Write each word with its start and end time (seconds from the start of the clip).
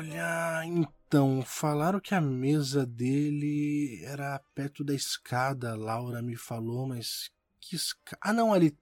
Olha, 0.00 0.64
então, 0.64 1.42
falaram 1.44 2.00
que 2.00 2.14
a 2.14 2.22
mesa 2.22 2.86
dele 2.86 4.02
era 4.02 4.40
perto 4.54 4.82
da 4.82 4.94
escada, 4.94 5.72
a 5.72 5.76
Laura 5.76 6.22
me 6.22 6.36
falou, 6.36 6.86
mas 6.86 7.30
que 7.60 7.76
escada. 7.76 8.18
Ah, 8.18 8.32
não, 8.32 8.54
ali 8.54 8.74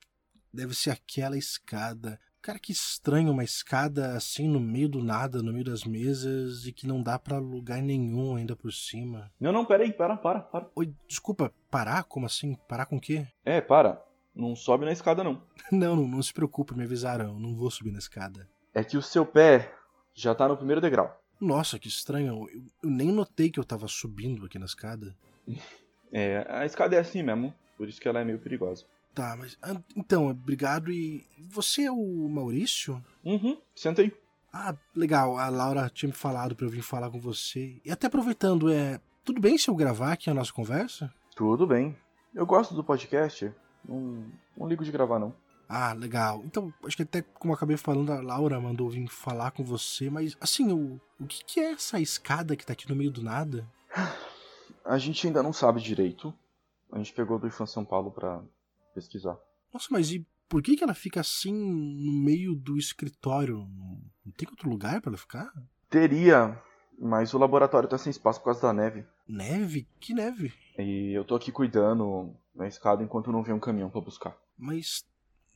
deve 0.55 0.77
ser 0.77 0.91
aquela 0.91 1.37
escada. 1.37 2.21
Cara, 2.41 2.61
que 2.61 2.71
estranho 2.71 3.33
uma 3.33 3.43
escada 3.43 4.13
assim 4.13 4.47
no 4.47 4.61
meio 4.61 4.89
do 4.89 5.03
nada, 5.03 5.43
no 5.43 5.53
meio 5.53 5.65
das 5.65 5.83
mesas 5.83 6.65
e 6.67 6.73
que 6.73 6.87
não 6.87 7.03
dá 7.03 7.19
para 7.19 7.39
lugar 7.39 7.83
nenhum 7.83 8.37
ainda 8.37 8.55
por 8.55 8.73
cima. 8.73 9.29
Não, 9.41 9.51
não, 9.51 9.65
pera 9.65 9.83
aí, 9.83 9.93
para, 9.93 10.17
para, 10.17 10.39
para. 10.39 10.71
Oi, 10.77 10.95
desculpa, 11.09 11.53
parar? 11.69 12.05
Como 12.05 12.27
assim? 12.27 12.55
Parar 12.69 12.87
com 12.87 12.97
o 12.97 13.01
quê? 13.01 13.27
É, 13.45 13.61
para. 13.61 14.01
Não 14.33 14.55
sobe 14.55 14.85
na 14.85 14.93
escada, 14.93 15.25
não. 15.25 15.43
não, 15.73 15.97
não, 15.97 16.07
não 16.07 16.23
se 16.23 16.33
preocupe, 16.33 16.77
me 16.77 16.85
avisaram, 16.85 17.31
eu 17.33 17.41
não 17.41 17.57
vou 17.57 17.73
subir 17.73 17.91
na 17.91 17.99
escada. 17.99 18.49
É 18.73 18.85
que 18.85 18.97
o 18.97 19.03
seu 19.03 19.27
pé 19.27 19.75
já 20.21 20.35
tá 20.35 20.49
no 20.49 20.57
primeiro 20.57 20.81
degrau. 20.81 21.21
Nossa, 21.41 21.79
que 21.79 21.87
estranho. 21.89 22.49
Eu, 22.53 22.63
eu 22.83 22.91
nem 22.91 23.13
notei 23.13 23.51
que 23.51 23.61
eu 23.61 23.65
tava 23.65 23.87
subindo 23.87 24.45
aqui 24.47 24.59
na 24.59 24.67
escada. 24.67 25.15
É, 26.11 26.47
a 26.49 26.65
escada 26.65 26.97
é 26.97 26.99
assim 26.99 27.23
mesmo, 27.23 27.53
por 27.77 27.87
isso 27.87 28.01
que 28.01 28.09
ela 28.09 28.19
é 28.21 28.25
meio 28.25 28.39
perigosa. 28.39 28.87
Tá, 29.15 29.37
mas. 29.39 29.59
ah, 29.61 29.79
Então, 29.95 30.31
obrigado. 30.31 30.91
E. 30.91 31.23
Você 31.51 31.83
é 31.83 31.93
o 31.93 32.29
Maurício? 32.31 33.05
Uhum, 33.23 33.59
senta 33.75 34.01
aí. 34.01 34.11
Ah, 34.51 34.75
legal. 34.97 35.37
A 35.37 35.51
Laura 35.51 35.91
tinha 35.91 36.09
me 36.09 36.15
falado 36.15 36.57
pra 36.57 36.65
eu 36.65 36.71
vir 36.71 36.81
falar 36.81 37.11
com 37.11 37.21
você. 37.21 37.79
E 37.85 37.91
até 37.91 38.07
aproveitando, 38.07 38.73
é. 38.73 38.99
Tudo 39.23 39.39
bem 39.39 39.59
se 39.59 39.69
eu 39.69 39.75
gravar 39.75 40.13
aqui 40.13 40.31
a 40.31 40.35
nossa 40.35 40.51
conversa? 40.51 41.13
Tudo 41.37 41.67
bem. 41.67 41.95
Eu 42.35 42.47
gosto 42.47 42.75
do 42.75 42.83
podcast. 42.83 43.53
Não, 43.87 44.25
não 44.57 44.67
ligo 44.67 44.83
de 44.83 44.91
gravar, 44.91 45.19
não. 45.19 45.35
Ah, 45.69 45.93
legal. 45.93 46.43
Então, 46.45 46.73
acho 46.85 46.97
que 46.97 47.03
até 47.03 47.21
como 47.21 47.53
acabei 47.53 47.77
falando, 47.77 48.11
a 48.13 48.23
Laura 48.23 48.59
mandou 48.59 48.89
vir 48.89 49.07
falar 49.09 49.51
com 49.51 49.63
você, 49.63 50.09
mas 50.09 50.37
assim, 50.41 50.73
o, 50.73 50.99
o 51.21 51.27
que, 51.27 51.45
que 51.45 51.61
é 51.61 51.73
essa 51.73 52.01
escada 52.01 52.57
que 52.57 52.65
tá 52.65 52.73
aqui 52.73 52.89
no 52.89 52.97
meio 52.97 53.11
do 53.11 53.23
nada? 53.23 53.69
A 54.85 54.97
gente 54.97 55.27
ainda 55.27 55.43
não 55.43 55.53
sabe 55.53 55.83
direito. 55.83 56.33
A 56.91 56.97
gente 56.97 57.13
pegou 57.13 57.39
do 57.39 57.47
IFAM 57.47 57.67
São 57.67 57.85
Paulo 57.85 58.11
pra 58.11 58.43
pesquisar. 58.95 59.39
Nossa, 59.73 59.89
mas 59.91 60.11
e 60.11 60.27
por 60.49 60.63
que, 60.63 60.77
que 60.77 60.83
ela 60.83 60.95
fica 60.95 61.21
assim 61.21 61.53
no 61.53 62.13
meio 62.25 62.55
do 62.55 62.79
escritório? 62.79 63.69
Não 64.25 64.33
tem 64.35 64.49
outro 64.49 64.71
lugar 64.71 65.03
pra 65.03 65.11
ela 65.11 65.19
ficar? 65.19 65.53
Teria, 65.91 66.59
mas 66.99 67.35
o 67.35 67.39
laboratório 67.39 67.89
tá 67.89 67.99
sem 67.99 68.11
espaço 68.11 68.41
por 68.41 68.47
causa 68.47 68.63
da 68.63 68.73
neve. 68.73 69.05
Neve? 69.29 69.87
Que 70.01 70.15
neve? 70.15 70.55
E 70.79 71.13
eu 71.13 71.25
tô 71.25 71.35
aqui 71.35 71.53
cuidando 71.53 72.35
na 72.55 72.67
escada 72.67 73.03
enquanto 73.03 73.31
não 73.31 73.43
vem 73.43 73.55
um 73.55 73.61
caminhão 73.61 73.91
pra 73.91 74.01
buscar. 74.01 74.37
Mas 74.57 75.05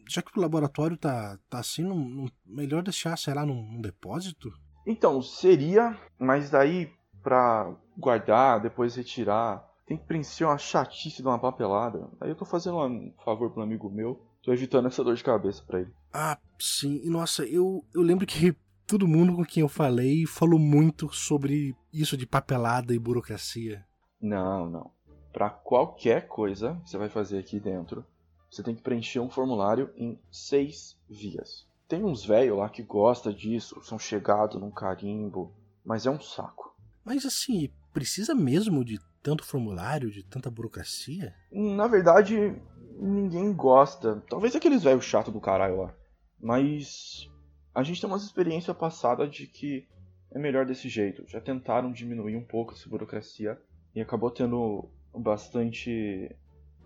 já 0.08 0.20
que 0.22 0.36
o 0.38 0.40
laboratório 0.40 0.96
tá, 0.96 1.38
tá 1.48 1.58
assim, 1.58 1.82
não, 1.82 1.96
não- 1.98 2.30
melhor 2.46 2.82
deixar, 2.82 3.16
sei 3.16 3.34
lá, 3.34 3.44
num, 3.46 3.62
num 3.62 3.80
depósito? 3.80 4.52
Então, 4.86 5.22
seria, 5.22 5.96
mas 6.18 6.50
daí 6.50 6.90
pra 7.22 7.72
guardar, 7.96 8.60
depois 8.60 8.96
retirar, 8.96 9.64
tem 9.86 9.96
que 9.96 10.04
preencher 10.04 10.44
uma 10.44 10.58
chatice 10.58 11.22
de 11.22 11.28
uma 11.28 11.38
papelada. 11.38 12.08
Aí 12.20 12.30
eu 12.30 12.34
tô 12.36 12.44
fazendo 12.44 12.78
um 12.78 13.12
favor 13.24 13.50
pro 13.52 13.62
amigo 13.62 13.88
meu, 13.90 14.20
tô 14.42 14.52
evitando 14.52 14.88
essa 14.88 15.04
dor 15.04 15.14
de 15.14 15.22
cabeça 15.22 15.62
pra 15.66 15.80
ele. 15.80 15.92
Ah, 16.12 16.36
sim. 16.58 17.00
E 17.04 17.08
nossa, 17.10 17.44
eu, 17.44 17.84
eu 17.94 18.02
lembro 18.02 18.26
que 18.26 18.56
todo 18.86 19.06
mundo 19.06 19.34
com 19.36 19.44
quem 19.44 19.60
eu 19.60 19.68
falei 19.68 20.26
falou 20.26 20.58
muito 20.58 21.12
sobre 21.14 21.74
isso 21.92 22.16
de 22.16 22.26
papelada 22.26 22.92
e 22.94 22.98
burocracia. 22.98 23.84
Não, 24.20 24.68
não. 24.68 24.90
Pra 25.32 25.48
qualquer 25.48 26.26
coisa 26.28 26.78
que 26.84 26.90
você 26.90 26.98
vai 26.98 27.08
fazer 27.08 27.38
aqui 27.38 27.58
dentro, 27.58 28.04
você 28.52 28.62
tem 28.62 28.74
que 28.74 28.82
preencher 28.82 29.18
um 29.18 29.30
formulário 29.30 29.90
em 29.96 30.20
seis 30.30 30.94
vias. 31.08 31.66
Tem 31.88 32.04
uns 32.04 32.22
velhos 32.22 32.58
lá 32.58 32.68
que 32.68 32.82
gostam 32.82 33.32
disso, 33.32 33.82
são 33.82 33.98
chegados 33.98 34.60
num 34.60 34.70
carimbo, 34.70 35.54
mas 35.82 36.04
é 36.04 36.10
um 36.10 36.20
saco. 36.20 36.76
Mas 37.02 37.24
assim, 37.24 37.70
precisa 37.94 38.34
mesmo 38.34 38.84
de 38.84 39.00
tanto 39.22 39.42
formulário, 39.42 40.10
de 40.10 40.22
tanta 40.22 40.50
burocracia? 40.50 41.34
Na 41.50 41.86
verdade, 41.86 42.54
ninguém 42.98 43.54
gosta. 43.54 44.22
Talvez 44.28 44.54
aqueles 44.54 44.82
velhos 44.82 45.06
chatos 45.06 45.32
do 45.32 45.40
caralho 45.40 45.80
lá. 45.80 45.94
Mas 46.38 47.30
a 47.74 47.82
gente 47.82 48.02
tem 48.02 48.10
umas 48.10 48.22
experiências 48.22 48.76
passadas 48.76 49.34
de 49.34 49.46
que 49.46 49.88
é 50.30 50.38
melhor 50.38 50.66
desse 50.66 50.90
jeito. 50.90 51.24
Já 51.26 51.40
tentaram 51.40 51.90
diminuir 51.90 52.36
um 52.36 52.44
pouco 52.44 52.74
essa 52.74 52.86
burocracia 52.86 53.58
e 53.94 54.00
acabou 54.02 54.30
tendo 54.30 54.90
bastante 55.14 56.36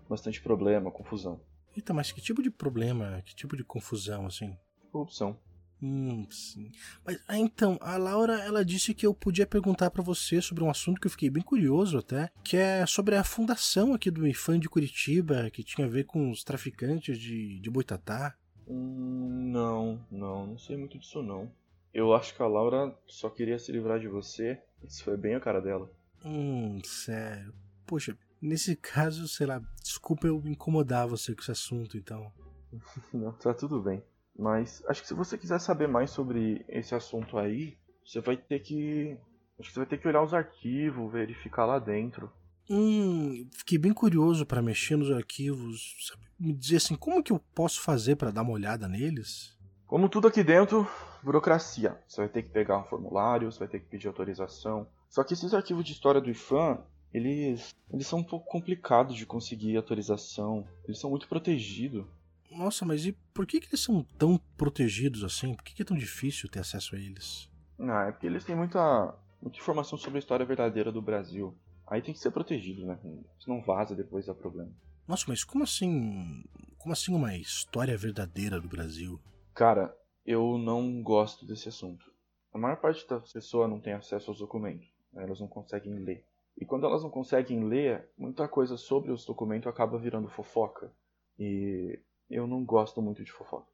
bastante 0.07 0.41
problema, 0.41 0.89
confusão. 0.89 1.41
Eita, 1.77 1.93
mas 1.93 2.11
que 2.11 2.19
tipo 2.19 2.41
de 2.41 2.49
problema, 2.49 3.21
que 3.23 3.35
tipo 3.35 3.55
de 3.55 3.63
confusão, 3.63 4.25
assim? 4.25 4.57
Corrupção. 4.91 5.37
Hum, 5.79 6.25
sim. 6.31 6.71
Mas 7.05 7.21
ah, 7.27 7.37
então, 7.37 7.77
a 7.79 7.97
Laura, 7.97 8.33
ela 8.43 8.65
disse 8.65 8.95
que 8.95 9.05
eu 9.05 9.13
podia 9.13 9.45
perguntar 9.45 9.91
pra 9.91 10.01
você 10.01 10.41
sobre 10.41 10.63
um 10.63 10.71
assunto 10.71 10.99
que 10.99 11.05
eu 11.05 11.11
fiquei 11.11 11.29
bem 11.29 11.43
curioso 11.43 11.99
até, 11.99 12.31
que 12.43 12.57
é 12.57 12.83
sobre 12.87 13.15
a 13.15 13.23
fundação 13.23 13.93
aqui 13.93 14.09
do 14.09 14.27
IFAM 14.27 14.57
de 14.57 14.67
Curitiba, 14.67 15.51
que 15.51 15.63
tinha 15.63 15.85
a 15.85 15.89
ver 15.89 16.05
com 16.05 16.31
os 16.31 16.43
traficantes 16.43 17.19
de, 17.19 17.59
de 17.59 17.69
boitatá. 17.69 18.35
Hum, 18.67 19.51
não, 19.51 20.03
não, 20.09 20.47
não 20.47 20.57
sei 20.57 20.77
muito 20.77 20.97
disso 20.97 21.21
não. 21.21 21.51
Eu 21.93 22.11
acho 22.11 22.35
que 22.35 22.41
a 22.41 22.47
Laura 22.47 22.97
só 23.05 23.29
queria 23.29 23.59
se 23.59 23.71
livrar 23.71 23.99
de 23.99 24.07
você. 24.07 24.59
Isso 24.83 25.03
foi 25.03 25.15
bem 25.15 25.35
a 25.35 25.39
cara 25.39 25.61
dela. 25.61 25.91
Hum, 26.25 26.81
sério. 26.83 27.53
Poxa, 27.85 28.17
nesse 28.41 28.75
caso, 28.75 29.27
sei 29.27 29.47
lá, 29.47 29.61
desculpa 29.81 30.27
eu 30.27 30.41
incomodar 30.45 31.07
você 31.07 31.33
com 31.33 31.41
esse 31.41 31.51
assunto, 31.51 31.97
então. 31.97 32.31
Não, 33.13 33.31
tá 33.33 33.53
tudo 33.53 33.81
bem. 33.81 34.03
Mas 34.37 34.83
acho 34.87 35.01
que 35.01 35.07
se 35.07 35.13
você 35.13 35.37
quiser 35.37 35.59
saber 35.59 35.87
mais 35.87 36.11
sobre 36.11 36.63
esse 36.69 36.93
assunto 36.93 37.37
aí, 37.37 37.77
você 38.05 38.21
vai 38.21 38.37
ter 38.37 38.59
que. 38.59 39.17
Acho 39.59 39.69
que 39.69 39.73
você 39.73 39.79
vai 39.79 39.87
ter 39.87 39.97
que 39.97 40.07
olhar 40.07 40.21
os 40.21 40.33
arquivos, 40.33 41.11
verificar 41.11 41.65
lá 41.65 41.79
dentro. 41.79 42.31
Hum, 42.69 43.49
fiquei 43.51 43.77
bem 43.77 43.93
curioso 43.93 44.45
pra 44.45 44.61
mexer 44.61 44.95
nos 44.95 45.09
arquivos. 45.09 45.95
Sabe, 46.07 46.21
me 46.39 46.53
dizer 46.53 46.77
assim, 46.77 46.95
como 46.95 47.23
que 47.23 47.31
eu 47.31 47.39
posso 47.55 47.81
fazer 47.81 48.15
pra 48.15 48.29
dar 48.29 48.43
uma 48.43 48.51
olhada 48.51 48.87
neles? 48.87 49.57
Como 49.87 50.09
tudo 50.09 50.27
aqui 50.27 50.43
dentro, 50.43 50.87
burocracia. 51.23 51.97
Você 52.07 52.21
vai 52.21 52.29
ter 52.29 52.43
que 52.43 52.49
pegar 52.49 52.77
um 52.77 52.83
formulário, 52.83 53.51
você 53.51 53.59
vai 53.59 53.67
ter 53.67 53.79
que 53.79 53.87
pedir 53.87 54.07
autorização. 54.07 54.87
Só 55.09 55.23
que 55.23 55.33
esses 55.33 55.53
arquivos 55.53 55.85
de 55.85 55.93
história 55.93 56.19
do 56.19 56.29
IFAM, 56.29 56.79
eles, 57.13 57.75
eles 57.91 58.07
são 58.07 58.19
um 58.19 58.23
pouco 58.23 58.49
complicados 58.49 59.15
de 59.15 59.25
conseguir 59.25 59.75
autorização. 59.77 60.67
Eles 60.85 60.99
são 60.99 61.09
muito 61.09 61.27
protegidos. 61.27 62.05
Nossa, 62.51 62.85
mas 62.85 63.05
e 63.05 63.11
por 63.33 63.45
que, 63.45 63.59
que 63.59 63.67
eles 63.67 63.81
são 63.81 64.03
tão 64.17 64.37
protegidos 64.57 65.23
assim? 65.23 65.53
Por 65.53 65.63
que, 65.63 65.73
que 65.75 65.81
é 65.81 65.85
tão 65.85 65.97
difícil 65.97 66.49
ter 66.49 66.59
acesso 66.59 66.95
a 66.95 66.99
eles? 66.99 67.49
Ah, 67.79 68.05
é 68.07 68.11
porque 68.11 68.25
eles 68.27 68.43
têm 68.45 68.55
muita, 68.55 69.13
muita 69.41 69.57
informação 69.59 69.97
sobre 69.97 70.17
a 70.17 70.19
história 70.19 70.45
verdadeira 70.45 70.91
do 70.91 71.01
Brasil. 71.01 71.55
Aí 71.85 72.01
tem 72.01 72.13
que 72.13 72.19
ser 72.19 72.31
protegido, 72.31 72.85
né? 72.85 72.97
Se 73.39 73.47
não 73.47 73.61
vaza, 73.61 73.95
depois 73.95 74.25
dá 74.25 74.33
problema. 74.33 74.71
Nossa, 75.07 75.25
mas 75.27 75.43
como 75.43 75.63
assim. 75.63 76.43
Como 76.77 76.93
assim 76.93 77.13
uma 77.13 77.35
história 77.35 77.97
verdadeira 77.97 78.59
do 78.59 78.67
Brasil? 78.67 79.19
Cara, 79.53 79.95
eu 80.25 80.57
não 80.57 81.01
gosto 81.01 81.45
desse 81.45 81.69
assunto. 81.69 82.05
A 82.53 82.57
maior 82.57 82.77
parte 82.77 83.07
das 83.07 83.31
pessoas 83.31 83.69
não 83.69 83.79
tem 83.79 83.93
acesso 83.93 84.31
aos 84.31 84.39
documentos. 84.39 84.87
né? 85.13 85.23
Elas 85.23 85.39
não 85.39 85.47
conseguem 85.47 85.93
ler. 85.99 86.23
E 86.57 86.65
quando 86.65 86.85
elas 86.85 87.03
não 87.03 87.09
conseguem 87.09 87.63
ler, 87.65 88.09
muita 88.17 88.47
coisa 88.47 88.77
sobre 88.77 89.11
os 89.11 89.25
documentos 89.25 89.67
acaba 89.67 89.99
virando 89.99 90.27
fofoca. 90.27 90.91
E 91.37 91.99
eu 92.29 92.47
não 92.47 92.65
gosto 92.65 93.01
muito 93.01 93.23
de 93.23 93.31
fofoca. 93.31 93.67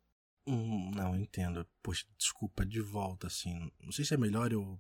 Hum, 0.46 0.92
não, 0.94 1.16
entendo. 1.16 1.66
Poxa, 1.82 2.06
desculpa, 2.18 2.66
de 2.66 2.82
volta, 2.82 3.28
assim. 3.28 3.72
Não 3.82 3.92
sei 3.92 4.04
se 4.04 4.14
é 4.14 4.18
melhor 4.18 4.52
eu. 4.52 4.78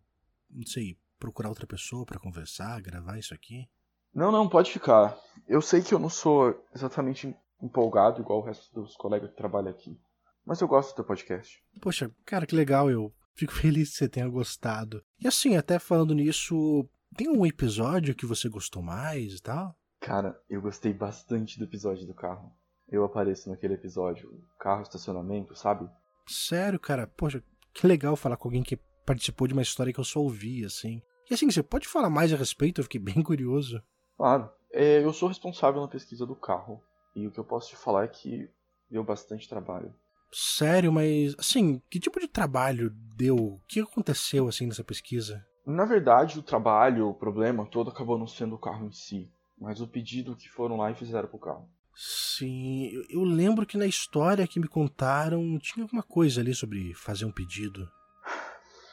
Não 0.49 0.65
sei, 0.65 0.97
procurar 1.17 1.49
outra 1.49 1.65
pessoa 1.65 2.05
pra 2.05 2.19
conversar, 2.19 2.81
gravar 2.81 3.17
isso 3.17 3.33
aqui. 3.33 3.69
Não, 4.13 4.31
não, 4.31 4.49
pode 4.49 4.71
ficar. 4.71 5.17
Eu 5.47 5.61
sei 5.61 5.81
que 5.81 5.93
eu 5.93 5.99
não 5.99 6.09
sou 6.09 6.61
exatamente 6.75 7.35
empolgado 7.61 8.21
igual 8.21 8.39
o 8.39 8.43
resto 8.43 8.73
dos 8.73 8.95
colegas 8.95 9.31
que 9.31 9.37
trabalham 9.37 9.71
aqui. 9.71 9.97
Mas 10.45 10.59
eu 10.59 10.67
gosto 10.67 10.91
do 10.91 10.95
teu 10.95 11.05
podcast. 11.05 11.63
Poxa, 11.81 12.11
cara, 12.25 12.45
que 12.45 12.55
legal, 12.55 12.91
eu 12.91 13.13
fico 13.33 13.53
feliz 13.53 13.91
que 13.91 13.95
você 13.95 14.09
tenha 14.09 14.27
gostado. 14.27 15.03
E 15.19 15.27
assim, 15.27 15.55
até 15.55 15.79
falando 15.79 16.13
nisso, 16.13 16.87
tem 17.13 17.29
um 17.29 17.45
episódio 17.45 18.15
que 18.15 18.25
você 18.25 18.49
gostou 18.49 18.81
mais 18.81 19.35
e 19.35 19.41
tal? 19.41 19.75
Cara, 19.99 20.37
eu 20.49 20.61
gostei 20.61 20.93
bastante 20.93 21.57
do 21.57 21.65
episódio 21.65 22.05
do 22.05 22.13
carro. 22.13 22.51
Eu 22.89 23.03
apareço 23.05 23.49
naquele 23.49 23.75
episódio, 23.75 24.29
carro, 24.59 24.81
estacionamento, 24.81 25.55
sabe? 25.55 25.89
Sério, 26.27 26.79
cara, 26.79 27.07
poxa, 27.07 27.43
que 27.73 27.87
legal 27.87 28.15
falar 28.15 28.37
com 28.37 28.47
alguém 28.47 28.63
que 28.63 28.77
participou 29.05 29.47
de 29.47 29.53
uma 29.53 29.61
história 29.61 29.93
que 29.93 29.99
eu 29.99 30.03
só 30.03 30.19
ouvi, 30.19 30.65
assim. 30.65 31.01
E 31.29 31.33
assim, 31.33 31.49
você 31.49 31.63
pode 31.63 31.87
falar 31.87 32.09
mais 32.09 32.33
a 32.33 32.35
respeito? 32.35 32.79
Eu 32.79 32.83
fiquei 32.83 32.99
bem 32.99 33.21
curioso. 33.23 33.81
Claro. 34.17 34.49
É, 34.71 35.03
eu 35.03 35.13
sou 35.13 35.29
responsável 35.29 35.81
na 35.81 35.87
pesquisa 35.87 36.25
do 36.25 36.35
carro. 36.35 36.81
E 37.15 37.27
o 37.27 37.31
que 37.31 37.39
eu 37.39 37.45
posso 37.45 37.69
te 37.69 37.75
falar 37.75 38.05
é 38.05 38.07
que 38.07 38.49
deu 38.89 39.03
bastante 39.03 39.47
trabalho. 39.47 39.93
Sério, 40.31 40.91
mas 40.91 41.35
assim, 41.37 41.79
que 41.89 41.99
tipo 41.99 42.19
de 42.19 42.27
trabalho 42.27 42.89
deu? 43.15 43.35
O 43.35 43.61
que 43.67 43.79
aconteceu 43.79 44.47
assim 44.47 44.65
nessa 44.65 44.83
pesquisa? 44.83 45.45
Na 45.65 45.85
verdade, 45.85 46.39
o 46.39 46.43
trabalho, 46.43 47.09
o 47.09 47.13
problema 47.13 47.65
todo 47.65 47.89
acabou 47.89 48.17
não 48.17 48.27
sendo 48.27 48.55
o 48.55 48.59
carro 48.59 48.85
em 48.85 48.91
si, 48.91 49.31
mas 49.57 49.79
o 49.81 49.87
pedido 49.87 50.35
que 50.35 50.49
foram 50.49 50.77
lá 50.77 50.91
e 50.91 50.95
fizeram 50.95 51.27
pro 51.27 51.39
carro. 51.39 51.69
Sim, 51.95 52.89
eu- 53.09 53.23
lembro 53.23 53.65
que 53.65 53.77
na 53.77 53.85
história 53.85 54.47
que 54.47 54.59
me 54.59 54.67
contaram 54.67 55.57
tinha 55.59 55.83
alguma 55.83 56.01
coisa 56.03 56.41
ali 56.41 56.53
sobre 56.53 56.93
fazer 56.95 57.25
um 57.25 57.31
pedido. 57.31 57.87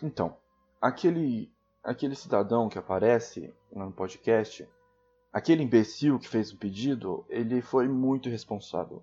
Então, 0.03 0.37
aquele 0.81 1.51
aquele 1.83 2.15
cidadão 2.15 2.69
que 2.69 2.79
aparece 2.79 3.53
no 3.73 3.91
podcast, 3.91 4.69
aquele 5.33 5.63
imbecil 5.63 6.19
que 6.19 6.29
fez 6.29 6.53
o 6.53 6.59
pedido, 6.59 7.25
ele 7.31 7.63
foi 7.63 7.89
muito 7.89 8.29
irresponsável. 8.29 9.03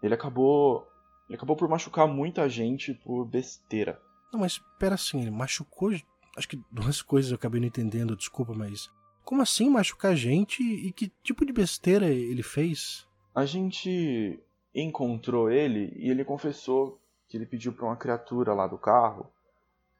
Ele 0.00 0.14
acabou 0.14 0.86
ele 1.28 1.36
acabou 1.36 1.56
por 1.56 1.68
machucar 1.68 2.06
muita 2.06 2.48
gente 2.48 2.94
por 2.94 3.24
besteira. 3.24 4.00
Não, 4.32 4.40
mas 4.40 4.58
pera 4.78 4.94
assim, 4.94 5.20
ele 5.20 5.30
machucou. 5.30 5.90
Acho 6.36 6.48
que 6.48 6.60
duas 6.70 7.02
coisas 7.02 7.30
eu 7.30 7.36
acabei 7.36 7.60
não 7.60 7.68
entendendo, 7.68 8.16
desculpa, 8.16 8.54
mas. 8.54 8.90
Como 9.24 9.42
assim 9.42 9.70
machucar 9.70 10.16
gente 10.16 10.62
e 10.62 10.90
que 10.92 11.12
tipo 11.22 11.46
de 11.46 11.52
besteira 11.52 12.06
ele 12.06 12.42
fez? 12.42 13.06
A 13.34 13.44
gente 13.44 14.42
encontrou 14.74 15.50
ele 15.50 15.92
e 15.96 16.10
ele 16.10 16.24
confessou 16.24 17.00
que 17.28 17.36
ele 17.36 17.46
pediu 17.46 17.72
para 17.72 17.86
uma 17.86 17.96
criatura 17.96 18.52
lá 18.52 18.66
do 18.66 18.76
carro 18.76 19.30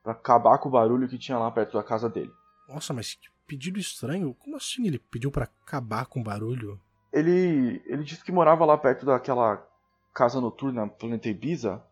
para 0.02 0.12
acabar 0.12 0.58
com 0.58 0.68
o 0.68 0.72
barulho 0.72 1.08
que 1.08 1.18
tinha 1.18 1.38
lá 1.38 1.50
perto 1.50 1.74
da 1.74 1.84
casa 1.84 2.10
dele. 2.10 2.32
Nossa, 2.68 2.92
mas 2.92 3.14
que 3.14 3.28
pedido 3.46 3.78
estranho. 3.78 4.34
Como 4.34 4.56
assim 4.56 4.86
ele 4.86 4.98
pediu 4.98 5.30
para 5.30 5.44
acabar 5.44 6.06
com 6.06 6.20
o 6.20 6.24
barulho? 6.24 6.80
Ele 7.12 7.82
ele 7.86 8.02
disse 8.02 8.24
que 8.24 8.32
morava 8.32 8.64
lá 8.64 8.76
perto 8.76 9.04
daquela 9.04 9.64
casa 10.14 10.40
noturna 10.40 10.88
Planeta 10.88 11.28
Ibiza 11.28 11.82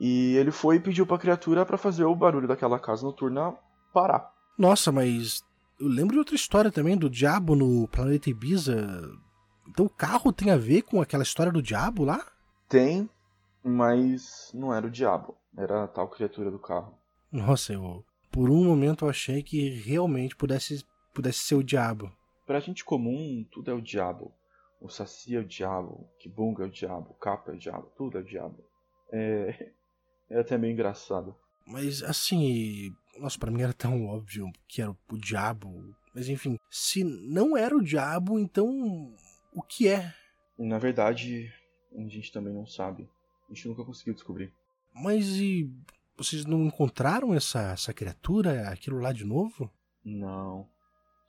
e 0.00 0.36
ele 0.36 0.50
foi 0.50 0.76
e 0.76 0.80
pediu 0.80 1.06
para 1.06 1.16
a 1.16 1.20
criatura 1.20 1.64
para 1.64 1.78
fazer 1.78 2.04
o 2.04 2.14
barulho 2.14 2.48
daquela 2.48 2.78
casa 2.78 3.04
noturna 3.04 3.56
parar. 3.96 4.30
Nossa, 4.58 4.92
mas 4.92 5.42
eu 5.80 5.88
lembro 5.88 6.12
de 6.12 6.18
outra 6.18 6.34
história 6.34 6.70
também 6.70 6.98
do 6.98 7.08
diabo 7.08 7.56
no 7.56 7.88
Planeta 7.88 8.28
Ibiza. 8.28 9.10
Então 9.66 9.86
o 9.86 9.90
carro 9.90 10.30
tem 10.34 10.50
a 10.50 10.56
ver 10.58 10.82
com 10.82 11.00
aquela 11.00 11.22
história 11.22 11.50
do 11.50 11.62
diabo 11.62 12.04
lá? 12.04 12.22
Tem, 12.68 13.08
mas 13.64 14.50
não 14.52 14.74
era 14.74 14.86
o 14.86 14.90
diabo, 14.90 15.34
era 15.56 15.84
a 15.84 15.88
tal 15.88 16.08
criatura 16.08 16.50
do 16.50 16.58
carro. 16.58 16.92
Nossa, 17.32 17.72
eu 17.72 18.04
por 18.30 18.50
um 18.50 18.66
momento 18.66 19.06
eu 19.06 19.08
achei 19.08 19.42
que 19.42 19.70
realmente 19.70 20.36
pudesse 20.36 20.84
pudesse 21.14 21.38
ser 21.38 21.54
o 21.54 21.64
diabo. 21.64 22.12
Pra 22.46 22.60
gente 22.60 22.84
comum, 22.84 23.46
tudo 23.50 23.70
é 23.70 23.74
o 23.74 23.80
diabo. 23.80 24.30
O 24.78 24.90
Saci 24.90 25.34
é 25.34 25.38
o 25.38 25.44
diabo, 25.44 25.88
o 25.88 26.08
Kibunga 26.18 26.64
é 26.64 26.66
o 26.66 26.70
diabo, 26.70 27.12
o 27.12 27.14
Capa 27.14 27.52
é 27.52 27.54
o 27.54 27.58
diabo, 27.58 27.90
tudo 27.96 28.18
é 28.18 28.20
o 28.20 28.24
diabo. 28.24 28.62
É, 29.10 29.72
é 30.28 30.38
até 30.38 30.58
meio 30.58 30.74
engraçado. 30.74 31.34
Mas 31.66 32.02
assim, 32.02 32.94
nossa, 33.18 33.38
pra 33.38 33.50
mim 33.50 33.62
era 33.62 33.72
tão 33.72 34.06
óbvio 34.06 34.50
que 34.68 34.82
era 34.82 34.90
o 34.90 35.18
diabo. 35.18 35.94
Mas 36.14 36.28
enfim, 36.28 36.58
se 36.70 37.04
não 37.04 37.56
era 37.56 37.76
o 37.76 37.82
diabo, 37.82 38.38
então 38.38 39.14
o 39.52 39.62
que 39.62 39.88
é? 39.88 40.14
Na 40.58 40.78
verdade, 40.78 41.52
a 41.94 42.08
gente 42.08 42.32
também 42.32 42.52
não 42.52 42.66
sabe. 42.66 43.08
A 43.48 43.54
gente 43.54 43.68
nunca 43.68 43.84
conseguiu 43.84 44.14
descobrir. 44.14 44.52
Mas 44.94 45.26
e 45.36 45.70
vocês 46.16 46.46
não 46.46 46.64
encontraram 46.64 47.34
essa, 47.34 47.72
essa 47.72 47.92
criatura, 47.92 48.68
aquilo 48.70 48.98
lá 48.98 49.12
de 49.12 49.24
novo? 49.24 49.70
Não. 50.04 50.68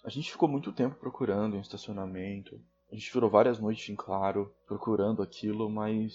A 0.03 0.09
gente 0.09 0.31
ficou 0.31 0.47
muito 0.47 0.71
tempo 0.71 0.95
procurando 0.95 1.57
em 1.57 1.59
estacionamento. 1.59 2.59
A 2.89 2.95
gente 2.95 3.11
virou 3.11 3.29
várias 3.29 3.59
noites 3.59 3.89
em 3.89 3.95
claro, 3.95 4.53
procurando 4.65 5.21
aquilo, 5.21 5.69
mas. 5.69 6.13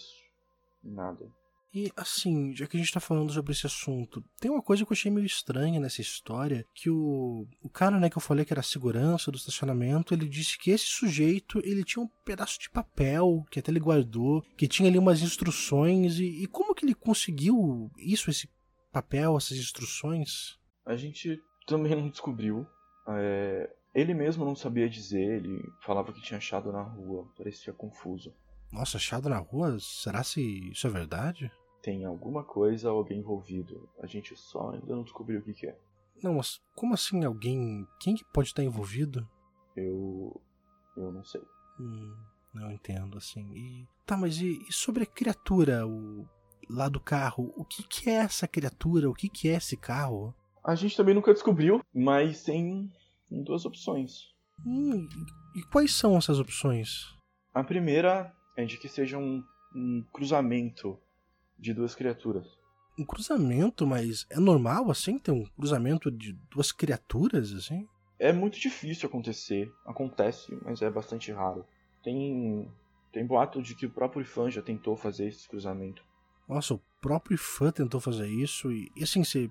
nada. 0.82 1.30
E 1.74 1.90
assim, 1.96 2.54
já 2.54 2.66
que 2.66 2.76
a 2.76 2.80
gente 2.80 2.92
tá 2.92 3.00
falando 3.00 3.32
sobre 3.32 3.52
esse 3.52 3.66
assunto, 3.66 4.22
tem 4.38 4.50
uma 4.50 4.60
coisa 4.60 4.84
que 4.84 4.92
eu 4.92 4.94
achei 4.94 5.10
meio 5.10 5.24
estranha 5.24 5.80
nessa 5.80 6.02
história, 6.02 6.66
que 6.74 6.90
o, 6.90 7.46
o 7.62 7.68
cara, 7.70 7.98
né, 7.98 8.10
que 8.10 8.18
eu 8.18 8.20
falei 8.20 8.44
que 8.44 8.52
era 8.52 8.62
segurança 8.62 9.30
do 9.30 9.38
estacionamento, 9.38 10.12
ele 10.12 10.28
disse 10.28 10.58
que 10.58 10.70
esse 10.70 10.84
sujeito, 10.84 11.60
ele 11.64 11.82
tinha 11.82 12.04
um 12.04 12.10
pedaço 12.26 12.60
de 12.60 12.68
papel 12.68 13.44
que 13.50 13.58
até 13.58 13.70
ele 13.70 13.80
guardou, 13.80 14.42
que 14.56 14.68
tinha 14.68 14.88
ali 14.88 14.98
umas 14.98 15.22
instruções, 15.22 16.18
e, 16.18 16.42
e 16.42 16.46
como 16.46 16.74
que 16.74 16.84
ele 16.84 16.94
conseguiu 16.94 17.90
isso, 17.96 18.28
esse 18.28 18.50
papel, 18.92 19.34
essas 19.36 19.56
instruções? 19.56 20.58
A 20.84 20.94
gente 20.94 21.40
também 21.66 21.96
não 21.96 22.10
descobriu. 22.10 22.66
É, 23.08 23.70
ele 23.94 24.12
mesmo 24.12 24.44
não 24.44 24.54
sabia 24.54 24.90
dizer, 24.90 25.38
ele 25.38 25.58
falava 25.80 26.12
que 26.12 26.20
tinha 26.20 26.36
achado 26.36 26.70
na 26.70 26.82
rua, 26.82 27.26
parecia 27.36 27.72
confuso. 27.72 28.34
Nossa, 28.70 28.96
achado 28.96 29.28
na 29.28 29.38
rua? 29.38 29.76
Será 29.80 30.22
se 30.22 30.70
isso 30.70 30.86
é 30.86 30.90
verdade? 30.90 31.50
Tem 31.82 32.04
alguma 32.04 32.44
coisa, 32.44 32.88
alguém 32.88 33.18
envolvido. 33.18 33.88
A 34.00 34.06
gente 34.06 34.36
só 34.36 34.70
ainda 34.70 34.94
não 34.94 35.02
descobriu 35.02 35.40
o 35.40 35.42
que, 35.42 35.52
que 35.52 35.66
é. 35.66 35.76
Não, 36.22 36.34
mas 36.34 36.60
como 36.76 36.94
assim 36.94 37.24
alguém. 37.24 37.86
Quem 37.98 38.14
que 38.14 38.24
pode 38.32 38.48
estar 38.48 38.62
envolvido? 38.62 39.28
Eu. 39.76 40.40
Eu 40.96 41.10
não 41.10 41.24
sei. 41.24 41.42
Hum, 41.80 42.14
não 42.54 42.70
entendo, 42.70 43.18
assim. 43.18 43.50
E. 43.52 43.88
Tá, 44.06 44.16
mas 44.16 44.38
e, 44.38 44.64
e 44.68 44.72
sobre 44.72 45.02
a 45.02 45.06
criatura, 45.06 45.86
o. 45.86 46.26
Lá 46.70 46.88
do 46.88 47.00
carro, 47.00 47.52
o 47.56 47.64
que, 47.64 47.82
que 47.82 48.08
é 48.08 48.14
essa 48.14 48.46
criatura? 48.46 49.10
O 49.10 49.14
que, 49.14 49.28
que 49.28 49.48
é 49.48 49.54
esse 49.54 49.76
carro? 49.76 50.32
A 50.64 50.76
gente 50.76 50.96
também 50.96 51.14
nunca 51.14 51.34
descobriu, 51.34 51.82
mas 51.92 52.44
tem 52.44 52.88
duas 53.28 53.66
opções. 53.66 54.32
Hum, 54.64 55.08
e, 55.54 55.58
e 55.58 55.62
quais 55.64 55.92
são 55.92 56.16
essas 56.16 56.38
opções? 56.38 57.12
A 57.52 57.64
primeira 57.64 58.32
é 58.56 58.64
de 58.64 58.78
que 58.78 58.88
seja 58.88 59.18
um, 59.18 59.44
um 59.74 60.04
cruzamento 60.12 60.98
de 61.62 61.72
duas 61.72 61.94
criaturas. 61.94 62.46
Um 62.98 63.06
cruzamento, 63.06 63.86
mas 63.86 64.26
é 64.28 64.38
normal 64.38 64.90
assim 64.90 65.18
ter 65.18 65.30
um 65.30 65.44
cruzamento 65.56 66.10
de 66.10 66.34
duas 66.50 66.72
criaturas 66.72 67.52
assim? 67.52 67.88
É 68.18 68.32
muito 68.32 68.60
difícil 68.60 69.08
acontecer. 69.08 69.72
Acontece, 69.86 70.54
mas 70.62 70.82
é 70.82 70.90
bastante 70.90 71.32
raro. 71.32 71.64
Tem 72.02 72.68
tem 73.12 73.26
boato 73.26 73.62
de 73.62 73.74
que 73.74 73.86
o 73.86 73.90
próprio 73.90 74.24
fã 74.24 74.50
já 74.50 74.62
tentou 74.62 74.96
fazer 74.96 75.28
esse 75.28 75.48
cruzamento. 75.48 76.02
Nossa, 76.48 76.74
o 76.74 76.80
próprio 77.00 77.38
fã 77.38 77.70
tentou 77.70 78.00
fazer 78.00 78.26
isso 78.26 78.72
e, 78.72 78.90
e 78.96 79.04
assim, 79.04 79.22
você 79.22 79.50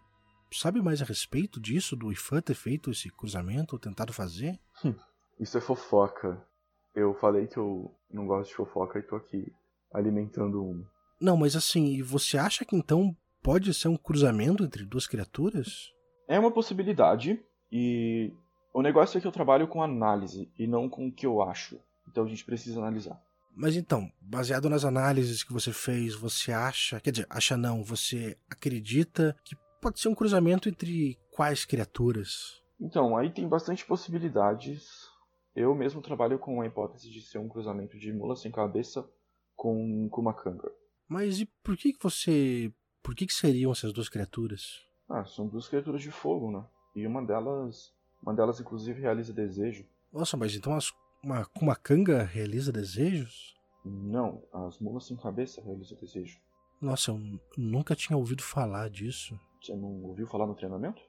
sabe 0.51 0.81
mais 0.81 1.01
a 1.01 1.05
respeito 1.05 1.59
disso, 1.59 1.95
do 1.95 2.11
IFAN 2.11 2.41
ter 2.41 2.55
feito 2.55 2.91
esse 2.91 3.09
cruzamento, 3.09 3.75
ou 3.75 3.79
tentado 3.79 4.11
fazer? 4.11 4.59
Hum, 4.83 4.93
isso 5.39 5.57
é 5.57 5.61
fofoca. 5.61 6.45
Eu 6.93 7.13
falei 7.15 7.47
que 7.47 7.57
eu 7.57 7.95
não 8.09 8.25
gosto 8.25 8.49
de 8.49 8.55
fofoca 8.55 8.99
e 8.99 9.03
tô 9.03 9.15
aqui 9.15 9.53
alimentando 9.93 10.63
uma. 10.63 10.91
Não, 11.21 11.37
mas 11.37 11.55
assim, 11.55 12.01
você 12.01 12.37
acha 12.37 12.65
que 12.65 12.75
então 12.75 13.15
pode 13.43 13.73
ser 13.73 13.87
um 13.87 13.95
cruzamento 13.95 14.63
entre 14.63 14.83
duas 14.83 15.05
criaturas? 15.05 15.91
É 16.27 16.39
uma 16.39 16.51
possibilidade, 16.51 17.39
e 17.71 18.33
o 18.73 18.81
negócio 18.81 19.17
é 19.17 19.21
que 19.21 19.27
eu 19.27 19.31
trabalho 19.31 19.67
com 19.67 19.83
análise 19.83 20.51
e 20.57 20.65
não 20.65 20.89
com 20.89 21.07
o 21.07 21.11
que 21.11 21.25
eu 21.25 21.41
acho. 21.41 21.79
Então 22.09 22.23
a 22.23 22.27
gente 22.27 22.43
precisa 22.43 22.79
analisar. 22.79 23.21
Mas 23.55 23.75
então, 23.75 24.09
baseado 24.19 24.69
nas 24.69 24.85
análises 24.85 25.43
que 25.43 25.53
você 25.53 25.71
fez, 25.73 26.15
você 26.15 26.51
acha, 26.51 26.99
quer 26.99 27.11
dizer, 27.11 27.27
acha 27.29 27.57
não, 27.57 27.83
você 27.83 28.37
acredita 28.49 29.35
que 29.43 29.55
pode 29.81 29.99
ser 29.99 30.07
um 30.07 30.15
cruzamento 30.15 30.69
entre 30.69 31.19
quais 31.31 31.65
criaturas? 31.65 32.61
Então, 32.79 33.15
aí 33.17 33.29
tem 33.29 33.47
bastante 33.47 33.85
possibilidades. 33.85 35.09
Eu 35.55 35.75
mesmo 35.75 36.01
trabalho 36.01 36.39
com 36.39 36.61
a 36.61 36.65
hipótese 36.65 37.11
de 37.11 37.21
ser 37.21 37.37
um 37.39 37.49
cruzamento 37.49 37.99
de 37.99 38.11
mula 38.13 38.35
sem 38.35 38.51
cabeça 38.51 39.07
com 39.55 40.07
Kumakanga. 40.09 40.71
Mas 41.11 41.41
e 41.41 41.45
por 41.61 41.75
que, 41.75 41.91
que 41.91 42.01
você. 42.01 42.73
Por 43.03 43.13
que, 43.13 43.27
que 43.27 43.33
seriam 43.33 43.73
essas 43.73 43.91
duas 43.91 44.07
criaturas? 44.07 44.79
Ah, 45.09 45.25
são 45.25 45.45
duas 45.45 45.67
criaturas 45.67 46.01
de 46.01 46.09
fogo, 46.09 46.49
né? 46.49 46.65
E 46.95 47.05
uma 47.05 47.21
delas. 47.21 47.93
Uma 48.23 48.33
delas, 48.33 48.61
inclusive, 48.61 49.01
realiza 49.01 49.33
desejo. 49.33 49.85
Nossa, 50.13 50.37
mas 50.37 50.55
então 50.55 50.73
as, 50.73 50.93
uma 51.21 51.43
Kumakanga 51.43 52.23
realiza 52.23 52.71
desejos? 52.71 53.53
Não, 53.83 54.41
as 54.53 54.79
mulas 54.79 55.05
sem 55.05 55.17
cabeça 55.17 55.61
realizam 55.61 55.97
desejo. 55.99 56.39
Nossa, 56.79 57.11
eu 57.11 57.19
nunca 57.57 57.93
tinha 57.93 58.15
ouvido 58.15 58.41
falar 58.41 58.89
disso. 58.89 59.37
Você 59.61 59.75
não 59.75 60.03
ouviu 60.03 60.25
falar 60.27 60.47
no 60.47 60.55
treinamento? 60.55 61.01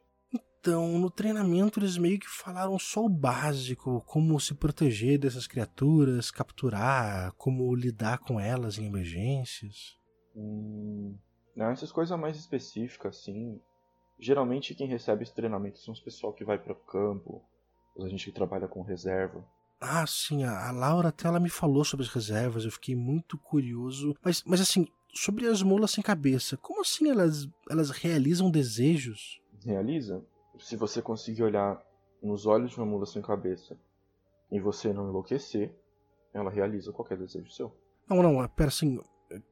Então, 0.63 0.97
no 0.97 1.11
treinamento 1.11 1.81
eles 1.81 1.99
meio 1.99 2.21
que 2.21 2.29
falaram 2.29 2.79
só 2.79 3.05
o 3.05 3.09
básico, 3.09 4.01
como 4.07 4.39
se 4.39 4.55
proteger 4.55 5.19
dessas 5.19 5.49
criaturas, 5.49 6.31
capturar, 6.31 7.33
como 7.33 7.75
lidar 7.75 8.19
com 8.19 8.39
elas 8.39 8.79
em 8.79 8.87
emergências. 8.87 9.99
Hum, 10.37 11.17
não, 11.57 11.71
essas 11.71 11.91
coisas 11.91 12.17
mais 12.17 12.37
específicas, 12.37 13.17
assim. 13.19 13.61
Geralmente 14.21 14.73
quem 14.73 14.87
recebe 14.87 15.25
esse 15.25 15.35
treinamento 15.35 15.81
são 15.81 15.93
os 15.93 15.99
pessoal 15.99 16.33
que 16.33 16.45
vai 16.45 16.59
para 16.59 16.75
o 16.75 16.77
campo, 16.77 17.43
a 17.99 18.09
gente 18.09 18.27
que 18.27 18.33
trabalha 18.33 18.69
com 18.69 18.83
reserva. 18.83 19.45
Ah, 19.81 20.07
sim, 20.07 20.45
a 20.45 20.71
Laura 20.71 21.09
até 21.09 21.27
ela 21.27 21.41
me 21.41 21.51
falou 21.51 21.85
sobre 21.85 22.07
as 22.07 22.13
reservas, 22.13 22.65
eu 22.65 22.71
fiquei 22.71 22.95
muito 22.95 23.37
curioso. 23.37 24.15
Mas, 24.23 24.45
mas 24.47 24.61
assim, 24.61 24.87
sobre 25.13 25.49
as 25.49 25.61
mulas 25.61 25.91
sem 25.91 26.05
cabeça, 26.05 26.57
como 26.57 26.83
assim 26.83 27.11
elas, 27.11 27.49
elas 27.69 27.91
realizam 27.91 28.49
desejos? 28.49 29.43
Realiza? 29.65 30.25
Se 30.63 30.77
você 30.77 31.03
conseguir 31.03 31.43
olhar 31.43 31.83
nos 32.23 32.47
olhos 32.47 32.71
de 32.71 32.77
uma 32.79 32.87
mula 32.87 33.05
sem 33.05 33.21
cabeça 33.21 33.77
e 34.51 34.61
você 34.61 34.93
não 34.93 35.09
enlouquecer, 35.09 35.75
ela 36.33 36.51
realiza 36.51 36.93
qualquer 36.93 37.19
desejo 37.19 37.51
seu. 37.51 37.77
Não, 38.09 38.23
não, 38.23 38.49
pera 38.49 38.69
assim, 38.69 39.01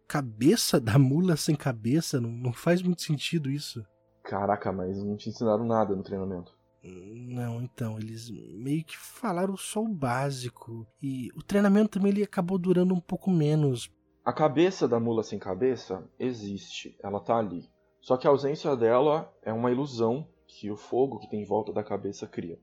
cabeça 0.07 0.81
da 0.81 0.99
mula 0.99 1.37
sem 1.37 1.57
cabeça, 1.57 2.21
não, 2.21 2.31
não 2.31 2.53
faz 2.53 2.83
muito 2.83 3.03
sentido 3.03 3.51
isso. 3.51 3.85
Caraca, 4.23 4.71
mas 4.73 5.03
não 5.03 5.17
te 5.17 5.29
ensinaram 5.29 5.65
nada 5.65 5.97
no 5.97 6.03
treinamento. 6.03 6.57
Não, 6.83 7.61
então, 7.61 7.99
eles 7.99 8.31
meio 8.31 8.85
que 8.85 8.97
falaram 8.97 9.57
só 9.57 9.83
o 9.83 9.89
básico. 9.89 10.87
E 11.03 11.29
o 11.37 11.43
treinamento 11.43 11.99
também 11.99 12.13
ele 12.13 12.23
acabou 12.23 12.59
durando 12.59 12.95
um 12.95 13.01
pouco 13.01 13.31
menos. 13.31 13.91
A 14.25 14.33
cabeça 14.33 14.87
da 14.87 15.01
mula 15.01 15.23
sem 15.23 15.39
cabeça 15.39 16.09
existe, 16.19 16.97
ela 17.03 17.21
tá 17.21 17.37
ali. 17.37 17.69
Só 18.01 18.17
que 18.17 18.27
a 18.27 18.31
ausência 18.31 18.75
dela 18.77 19.31
é 19.43 19.53
uma 19.53 19.71
ilusão 19.71 20.27
que 20.51 20.71
o 20.71 20.77
fogo 20.77 21.19
que 21.19 21.31
tem 21.31 21.43
em 21.43 21.47
volta 21.47 21.73
da 21.73 21.85
cabeça 21.85 22.27
cria. 22.27 22.59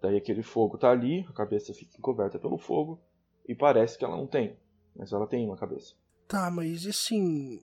Daí 0.00 0.16
aquele 0.16 0.42
fogo 0.42 0.76
tá 0.76 0.90
ali, 0.90 1.24
a 1.28 1.32
cabeça 1.32 1.72
fica 1.72 1.96
encoberta 1.96 2.38
pelo 2.38 2.58
fogo 2.58 3.00
e 3.48 3.54
parece 3.54 3.96
que 3.96 4.04
ela 4.04 4.16
não 4.16 4.26
tem, 4.26 4.58
mas 4.94 5.12
ela 5.12 5.26
tem 5.26 5.46
uma 5.46 5.56
cabeça. 5.56 5.94
Tá, 6.28 6.50
mas 6.50 6.86
assim, 6.86 7.60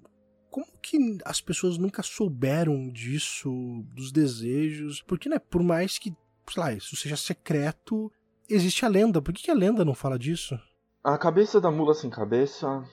como 0.49 0.65
que 0.81 0.97
as 1.23 1.39
pessoas 1.39 1.77
nunca 1.77 2.01
souberam 2.01 2.89
disso, 2.89 3.51
dos 3.93 4.11
desejos? 4.11 5.01
Porque, 5.03 5.29
né, 5.29 5.37
por 5.37 5.61
mais 5.61 5.99
que, 5.99 6.15
sei 6.49 6.63
lá, 6.63 6.73
isso 6.73 6.95
seja 6.95 7.15
secreto, 7.15 8.11
existe 8.49 8.83
a 8.85 8.89
lenda. 8.89 9.21
Por 9.21 9.33
que, 9.33 9.43
que 9.43 9.51
a 9.51 9.55
lenda 9.55 9.85
não 9.85 9.93
fala 9.93 10.17
disso? 10.17 10.59
A 11.03 11.17
cabeça 11.17 11.61
da 11.61 11.71
mula 11.71 11.93
sem 11.93 12.09
cabeça 12.09 12.83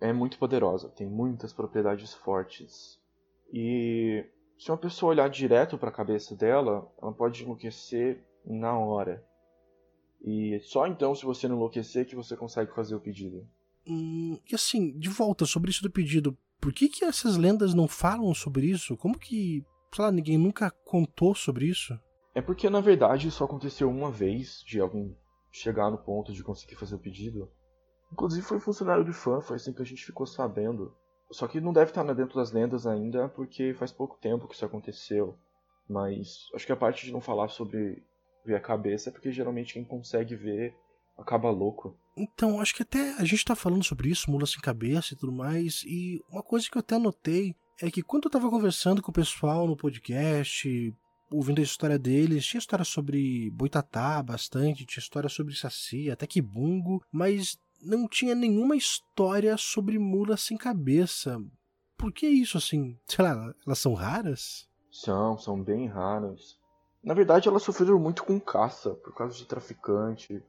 é 0.00 0.12
muito 0.12 0.38
poderosa, 0.38 0.88
tem 0.90 1.08
muitas 1.08 1.52
propriedades 1.52 2.12
fortes. 2.12 3.00
E 3.52 4.24
se 4.62 4.70
uma 4.70 4.78
pessoa 4.78 5.10
olhar 5.10 5.28
direto 5.28 5.76
para 5.76 5.88
a 5.88 5.92
cabeça 5.92 6.36
dela, 6.36 6.88
ela 7.02 7.12
pode 7.12 7.42
enlouquecer 7.42 8.24
na 8.46 8.78
hora. 8.78 9.26
E 10.24 10.60
só 10.62 10.86
então, 10.86 11.16
se 11.16 11.24
você 11.24 11.48
não 11.48 11.56
enlouquecer, 11.56 12.06
que 12.06 12.14
você 12.14 12.36
consegue 12.36 12.72
fazer 12.72 12.94
o 12.94 13.00
pedido. 13.00 13.44
Hum, 13.84 14.38
e 14.48 14.54
assim, 14.54 14.96
de 14.96 15.08
volta 15.08 15.44
sobre 15.46 15.72
isso 15.72 15.82
do 15.82 15.90
pedido, 15.90 16.38
por 16.60 16.72
que, 16.72 16.88
que 16.88 17.04
essas 17.04 17.36
lendas 17.36 17.74
não 17.74 17.88
falam 17.88 18.32
sobre 18.32 18.66
isso? 18.66 18.96
Como 18.96 19.18
que, 19.18 19.66
sei 19.92 20.04
lá, 20.04 20.12
ninguém 20.12 20.38
nunca 20.38 20.70
contou 20.84 21.34
sobre 21.34 21.66
isso? 21.66 21.98
É 22.32 22.40
porque 22.40 22.70
na 22.70 22.80
verdade 22.80 23.26
isso 23.26 23.42
aconteceu 23.42 23.90
uma 23.90 24.12
vez 24.12 24.62
de 24.64 24.78
alguém 24.78 25.18
chegar 25.50 25.90
no 25.90 25.98
ponto 25.98 26.32
de 26.32 26.44
conseguir 26.44 26.76
fazer 26.76 26.94
o 26.94 27.00
pedido. 27.00 27.50
Inclusive 28.12 28.46
foi 28.46 28.60
funcionário 28.60 29.04
de 29.04 29.12
fã, 29.12 29.40
foi 29.40 29.56
assim 29.56 29.72
que 29.72 29.82
a 29.82 29.84
gente 29.84 30.04
ficou 30.04 30.24
sabendo. 30.24 30.94
Só 31.32 31.48
que 31.48 31.60
não 31.60 31.72
deve 31.72 31.90
estar 31.90 32.04
dentro 32.14 32.36
das 32.36 32.52
lendas 32.52 32.86
ainda, 32.86 33.28
porque 33.28 33.74
faz 33.74 33.90
pouco 33.90 34.18
tempo 34.20 34.46
que 34.46 34.54
isso 34.54 34.64
aconteceu. 34.64 35.36
Mas 35.88 36.48
acho 36.54 36.66
que 36.66 36.72
a 36.72 36.76
parte 36.76 37.06
de 37.06 37.12
não 37.12 37.20
falar 37.20 37.48
sobre 37.48 38.02
ver 38.44 38.54
a 38.54 38.60
cabeça 38.60 39.08
é 39.08 39.12
porque 39.12 39.32
geralmente 39.32 39.74
quem 39.74 39.84
consegue 39.84 40.36
ver 40.36 40.74
acaba 41.16 41.50
louco. 41.50 41.96
Então, 42.16 42.60
acho 42.60 42.74
que 42.74 42.82
até 42.82 43.14
a 43.14 43.24
gente 43.24 43.44
tá 43.44 43.56
falando 43.56 43.84
sobre 43.84 44.10
isso, 44.10 44.30
mula 44.30 44.46
sem 44.46 44.60
cabeça 44.60 45.14
e 45.14 45.16
tudo 45.16 45.32
mais, 45.32 45.82
e 45.86 46.22
uma 46.30 46.42
coisa 46.42 46.68
que 46.70 46.76
eu 46.76 46.80
até 46.80 46.98
notei 46.98 47.54
é 47.80 47.90
que 47.90 48.02
quando 48.02 48.26
eu 48.26 48.30
tava 48.30 48.50
conversando 48.50 49.00
com 49.00 49.10
o 49.10 49.14
pessoal 49.14 49.66
no 49.66 49.76
podcast, 49.76 50.94
ouvindo 51.30 51.60
a 51.60 51.64
história 51.64 51.98
deles, 51.98 52.44
tinha 52.44 52.58
história 52.58 52.84
sobre 52.84 53.50
Boitatá 53.50 54.22
bastante, 54.22 54.84
tinha 54.84 55.00
história 55.00 55.28
sobre 55.28 55.54
Saci, 55.54 56.10
até 56.10 56.26
Kibungo, 56.26 57.02
mas 57.10 57.58
não 57.82 58.08
tinha 58.08 58.34
nenhuma 58.34 58.76
história 58.76 59.56
sobre 59.56 59.98
mula 59.98 60.36
sem 60.36 60.56
cabeça. 60.56 61.38
Por 61.96 62.12
que 62.12 62.26
isso, 62.26 62.58
assim? 62.58 62.98
Sei 63.06 63.24
lá, 63.24 63.54
elas 63.66 63.78
são 63.78 63.94
raras? 63.94 64.68
São, 64.90 65.38
são 65.38 65.62
bem 65.62 65.86
raras. 65.86 66.58
Na 67.02 67.14
verdade, 67.14 67.48
elas 67.48 67.62
sofreram 67.62 67.98
muito 67.98 68.24
com 68.24 68.38
caça, 68.40 68.90
por 68.94 69.14
causa 69.14 69.36
de 69.36 69.44
traficante, 69.44 70.42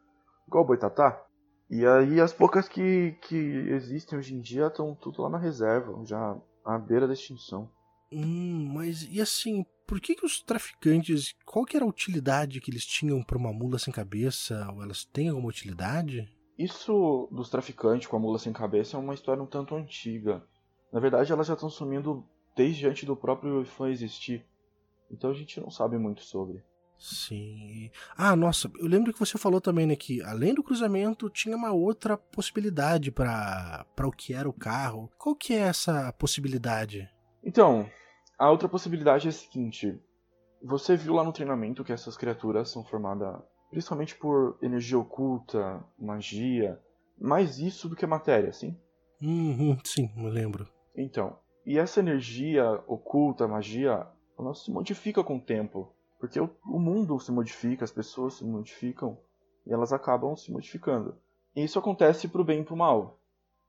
igual 0.48 0.63
o 0.63 0.68
Boitatá. 0.68 1.25
E 1.70 1.86
aí, 1.86 2.22
as 2.22 2.32
poucas 2.32 2.70
que, 2.70 3.18
que 3.28 3.36
existem 3.36 4.18
hoje 4.20 4.36
em 4.36 4.42
dia 4.42 4.68
estão 4.68 4.94
tudo 4.94 5.22
lá 5.24 5.30
na 5.30 5.38
reserva, 5.38 6.00
já 6.06 6.38
à 6.63 6.78
beira 6.78 7.08
da 7.08 7.13
extinção. 7.13 7.70
Hum, 8.12 8.72
mas 8.74 9.08
e 9.10 9.20
assim, 9.20 9.66
por 9.88 10.00
que, 10.00 10.16
que 10.16 10.25
os 10.25 10.42
traficantes. 10.42 11.34
Qual 11.46 11.66
que 11.66 11.75
era 11.75 11.86
a 11.86 11.90
utilidade 11.90 12.62
que 12.62 12.70
eles 12.70 12.86
tinham 12.86 13.24
para 13.24 13.38
uma 13.38 13.52
mula 13.52 13.80
sem 13.80 13.92
cabeça? 13.92 14.68
Ou 14.74 14.84
elas 14.84 15.06
têm 15.06 15.30
alguma 15.30 15.50
utilidade? 15.50 16.30
Isso 16.58 17.28
dos 17.32 17.50
traficantes 17.50 18.08
com 18.08 18.16
a 18.16 18.20
mula 18.20 18.38
sem 18.38 18.54
cabeça 18.54 18.96
é 18.96 19.00
uma 19.00 19.14
história 19.14 19.42
um 19.42 19.48
tanto 19.48 19.76
antiga. 19.76 20.44
Na 20.92 21.00
verdade, 21.00 21.32
elas 21.32 21.48
já 21.48 21.54
estão 21.54 21.70
sumindo 21.70 22.24
desde 22.56 22.88
antes 22.88 23.04
do 23.06 23.16
próprio 23.16 23.66
fã 23.66 23.90
existir. 23.90 24.46
Então 25.10 25.32
a 25.32 25.34
gente 25.34 25.60
não 25.60 25.72
sabe 25.72 25.98
muito 25.98 26.22
sobre. 26.22 26.64
Sim. 26.98 27.92
Ah, 28.16 28.36
nossa, 28.36 28.72
eu 28.78 28.88
lembro 28.88 29.12
que 29.12 29.20
você 29.20 29.38
falou 29.38 29.60
também, 29.60 29.86
né, 29.86 29.96
que 29.96 30.22
além 30.22 30.54
do 30.54 30.64
cruzamento 30.64 31.30
tinha 31.30 31.58
uma 31.58 31.72
outra 31.72 32.16
possibilidade 32.16 33.12
para 33.12 33.86
o 34.02 34.12
que 34.12 34.34
era 34.34 34.48
o 34.48 34.54
carro. 34.54 35.12
Qual 35.18 35.36
que 35.36 35.54
é 35.54 35.60
essa 35.60 36.14
possibilidade? 36.14 37.10
Então, 37.44 37.90
a 38.38 38.50
outra 38.50 38.70
possibilidade 38.70 39.28
é 39.28 39.30
a 39.30 39.34
seguinte: 39.34 40.00
você 40.64 40.96
viu 40.96 41.14
lá 41.14 41.24
no 41.24 41.34
treinamento 41.34 41.84
que 41.84 41.92
essas 41.92 42.16
criaturas 42.16 42.70
são 42.70 42.86
formadas 42.86 43.42
principalmente 43.74 44.15
por 44.15 44.58
energia 44.62 44.98
oculta, 44.98 45.84
magia, 46.00 46.80
mais 47.20 47.60
isso 47.60 47.89
do 47.89 47.96
que 47.96 48.06
matéria, 48.06 48.53
sim? 48.53 48.77
Uhum, 49.22 49.77
sim, 49.84 50.12
me 50.15 50.30
lembro. 50.30 50.68
Então, 50.96 51.38
e 51.65 51.77
essa 51.77 52.00
energia 52.00 52.84
oculta, 52.88 53.48
magia, 53.48 54.08
ela 54.38 54.53
se 54.53 54.72
modifica 54.72 55.24
com 55.24 55.38
o 55.38 55.42
tempo. 55.42 55.92
Porque 56.20 56.39
o, 56.39 56.50
o 56.65 56.80
mundo 56.80 57.20
se 57.20 57.32
modifica, 57.32 57.84
as 57.84 57.92
pessoas 57.92 58.36
se 58.36 58.46
modificam 58.46 59.18
e 59.65 59.74
elas 59.74 59.92
acabam 59.92 60.36
se 60.36 60.51
modificando. 60.51 61.18
E 61.56 61.63
isso 61.63 61.80
acontece 61.80 62.27
pro 62.27 62.44
bem 62.44 62.62
e 62.62 62.63
pro 62.63 62.77
mal. 62.77 63.20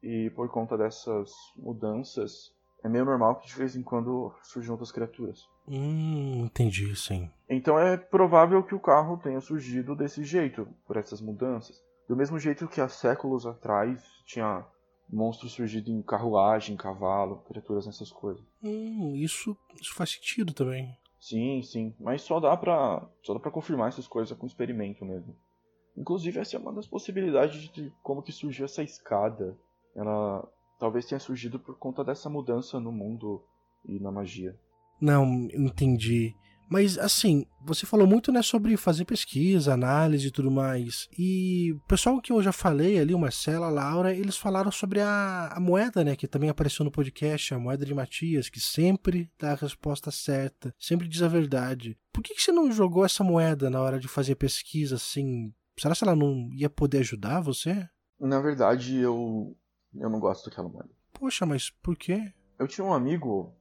E 0.02 0.30
por 0.30 0.49
conta 0.49 0.76
dessas 0.76 1.32
mudanças, 1.56 2.54
é 2.85 2.88
meio 2.88 3.05
normal 3.07 3.37
que 3.37 3.49
de 3.49 3.55
vez 3.55 3.75
em 3.75 3.83
quando 3.83 4.33
surjam 4.43 4.75
outras 4.75 4.93
criaturas. 4.93 5.49
Hum, 5.67 6.45
entendi, 6.45 6.95
sim. 6.95 7.31
Então 7.49 7.79
é 7.79 7.97
provável 7.97 8.62
que 8.62 8.75
o 8.75 8.81
carro 8.81 9.17
tenha 9.17 9.41
surgido 9.41 9.97
desse 9.97 10.23
jeito, 10.23 10.69
por 10.87 10.99
essas 10.99 11.21
mudanças. 11.21 11.83
Do 12.07 12.14
mesmo 12.14 12.38
jeito 12.38 12.69
que 12.69 12.83
há 12.83 12.88
séculos 12.88 13.47
atrás 13.47 14.03
tinha 14.26 14.64
monstros 15.11 15.53
surgindo 15.53 15.91
em 15.91 16.03
carruagem, 16.03 16.76
cavalo, 16.76 17.43
criaturas 17.49 17.87
nessas 17.87 18.12
coisas. 18.12 18.45
Hum, 18.62 19.14
isso, 19.17 19.57
isso 19.81 19.95
faz 19.95 20.11
sentido 20.11 20.53
também. 20.53 20.95
Sim, 21.19 21.62
sim. 21.62 21.95
Mas 21.99 22.21
só 22.21 22.38
dá 22.38 22.55
pra, 22.55 23.03
só 23.23 23.33
dá 23.33 23.41
pra 23.41 23.50
confirmar 23.50 23.88
essas 23.88 24.07
coisas 24.07 24.37
com 24.37 24.47
experimento 24.47 25.07
mesmo. 25.07 25.35
Inclusive, 25.97 26.38
essa 26.38 26.57
é 26.57 26.59
uma 26.59 26.73
das 26.73 26.87
possibilidades 26.87 27.71
de 27.73 27.91
como 28.03 28.23
que 28.23 28.33
surgiu 28.33 28.67
essa 28.67 28.83
escada. 28.83 29.57
Ela 29.97 30.47
talvez 30.85 31.07
tenha 31.07 31.19
surgido 31.19 31.59
por 31.59 31.79
conta 31.79 32.05
dessa 32.05 32.29
mudança 32.29 32.79
no 32.79 32.93
mundo 32.93 33.43
e 33.87 33.99
na 33.99 34.12
magia. 34.12 34.55
Não, 35.00 35.25
entendi. 35.55 36.37
Mas 36.69 36.99
assim, 36.99 37.47
você 37.64 37.87
falou 37.87 38.07
muito 38.07 38.31
né, 38.31 38.43
sobre 38.43 38.76
fazer 38.76 39.07
pesquisa, 39.07 39.73
análise 39.73 40.29
e 40.29 40.31
tudo 40.31 40.50
mais. 40.50 41.09
E 41.19 41.73
o 41.73 41.81
pessoal 41.88 42.21
que 42.21 42.31
eu 42.31 42.43
já 42.43 42.53
falei 42.53 42.99
ali, 42.99 43.14
o 43.14 43.19
Marcelo, 43.19 43.64
a 43.64 43.71
Laura, 43.71 44.12
eles 44.12 44.37
falaram 44.37 44.71
sobre 44.71 45.00
a, 45.00 45.49
a, 45.55 45.59
moeda, 45.59 46.05
né? 46.05 46.17
Que 46.17 46.29
também 46.29 46.50
apareceu 46.50 46.85
no 46.85 46.91
podcast, 46.91 47.55
a 47.55 47.59
moeda 47.59 47.87
de 47.87 47.95
Matias, 47.95 48.50
que 48.50 48.61
sempre 48.61 49.31
dá 49.41 49.53
a 49.53 49.57
resposta 49.57 50.11
certa, 50.11 50.75
sempre 50.79 51.09
diz 51.09 51.23
a 51.23 51.29
verdade. 51.29 51.97
Por 52.12 52.23
que, 52.23 52.35
que 52.35 52.43
você 52.43 52.53
não 52.53 52.71
jogou 52.71 53.07
essa 53.07 53.25
moeda 53.25 53.71
na 53.71 53.81
hora 53.81 53.99
de 53.99 54.07
fazer 54.07 54.35
pesquisa, 54.35 54.97
assim? 54.97 55.50
Será 55.79 55.95
que 55.95 56.05
ela 56.05 56.14
não 56.14 56.50
ia 56.53 56.69
poder 56.69 56.99
ajudar 56.99 57.41
você? 57.41 57.88
Na 58.21 58.38
verdade, 58.38 58.99
eu. 58.99 59.57
Eu 59.98 60.10
não 60.10 60.20
gosto 60.20 60.48
daquela 60.48 60.68
moeda. 60.68 60.90
Poxa, 61.12 61.46
mas 61.46 61.70
por 61.70 61.96
quê? 61.96 62.32
Eu 62.58 62.68
tinha 62.68 62.84
um 62.84 62.92
amigo, 62.92 63.54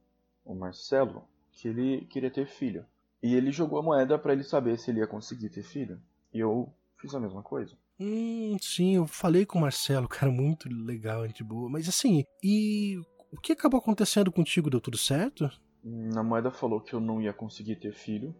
o 0.44 0.54
Marcelo, 0.54 1.28
que 1.52 1.68
ele 1.68 2.06
queria 2.06 2.30
ter 2.30 2.46
filho. 2.46 2.84
E 3.22 3.34
ele 3.34 3.50
jogou 3.50 3.78
a 3.78 3.82
moeda 3.82 4.18
para 4.18 4.32
ele 4.32 4.44
saber 4.44 4.78
se 4.78 4.90
ele 4.90 5.00
ia 5.00 5.06
conseguir 5.06 5.48
ter 5.48 5.62
filho. 5.62 6.00
E 6.32 6.38
eu 6.38 6.72
fiz 6.98 7.14
a 7.14 7.20
mesma 7.20 7.42
coisa. 7.42 7.76
Hum, 7.98 8.56
sim, 8.60 8.96
eu 8.96 9.06
falei 9.06 9.46
com 9.46 9.58
o 9.58 9.62
Marcelo, 9.62 10.06
cara, 10.08 10.30
muito 10.30 10.68
legal, 10.68 11.26
gente 11.26 11.44
boa. 11.44 11.68
Mas 11.68 11.88
assim, 11.88 12.24
e 12.42 13.00
o 13.32 13.40
que 13.40 13.52
acabou 13.52 13.78
acontecendo 13.78 14.32
contigo? 14.32 14.70
Deu 14.70 14.80
tudo 14.80 14.98
certo? 14.98 15.50
Na 15.82 16.22
moeda 16.22 16.50
falou 16.50 16.80
que 16.80 16.94
eu 16.94 17.00
não 17.00 17.20
ia 17.20 17.32
conseguir 17.32 17.76
ter 17.76 17.92
filho. 17.92 18.34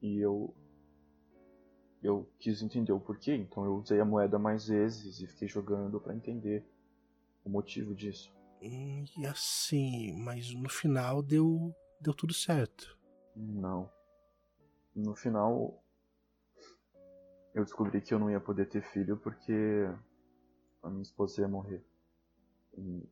E 0.00 0.18
eu. 0.18 0.54
Eu 2.02 2.28
quis 2.38 2.60
entender 2.60 2.92
o 2.92 3.00
porquê, 3.00 3.34
então 3.34 3.64
eu 3.64 3.76
usei 3.76 3.98
a 3.98 4.04
moeda 4.04 4.38
mais 4.38 4.68
vezes 4.68 5.20
e 5.20 5.26
fiquei 5.26 5.48
jogando 5.48 5.98
para 5.98 6.14
entender 6.14 6.62
o 7.44 7.50
motivo 7.50 7.94
disso. 7.94 8.32
Hum, 8.62 9.04
e 9.18 9.26
assim, 9.26 10.16
mas 10.16 10.52
no 10.54 10.68
final 10.68 11.22
deu, 11.22 11.74
deu 12.00 12.14
tudo 12.14 12.32
certo. 12.32 12.98
Não. 13.36 13.90
No 14.94 15.14
final, 15.14 15.82
eu 17.52 17.64
descobri 17.64 18.00
que 18.00 18.14
eu 18.14 18.18
não 18.18 18.30
ia 18.30 18.40
poder 18.40 18.66
ter 18.66 18.82
filho 18.82 19.16
porque 19.16 19.52
a 20.82 20.88
minha 20.88 21.02
esposa 21.02 21.42
ia 21.42 21.48
morrer 21.48 21.84
em 22.76 23.02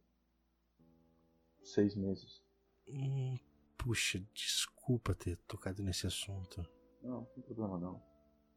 seis 1.62 1.94
meses. 1.94 2.42
Hum, 2.88 3.38
puxa, 3.76 4.22
desculpa 4.32 5.14
ter 5.14 5.36
tocado 5.46 5.82
nesse 5.82 6.06
assunto. 6.06 6.66
Não, 7.02 7.20
não 7.20 7.24
tem 7.26 7.42
problema 7.42 7.78
não. 7.78 8.02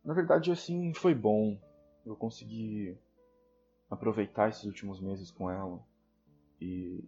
Na 0.03 0.13
verdade, 0.13 0.51
assim, 0.51 0.93
foi 0.93 1.15
bom. 1.15 1.59
Eu 2.05 2.15
consegui 2.15 2.97
aproveitar 3.89 4.49
esses 4.49 4.63
últimos 4.63 4.99
meses 4.99 5.31
com 5.31 5.49
ela 5.49 5.83
e 6.59 7.03